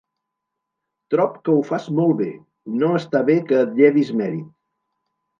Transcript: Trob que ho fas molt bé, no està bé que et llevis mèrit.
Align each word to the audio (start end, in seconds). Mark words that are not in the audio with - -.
Trob 1.13 1.35
que 1.47 1.51
ho 1.57 1.65
fas 1.67 1.83
molt 1.99 2.15
bé, 2.21 2.29
no 2.83 2.89
està 3.01 3.21
bé 3.27 3.35
que 3.51 3.59
et 3.65 3.77
llevis 3.81 4.11
mèrit. 4.23 4.49